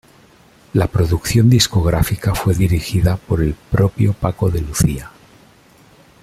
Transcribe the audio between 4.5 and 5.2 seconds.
Lucía.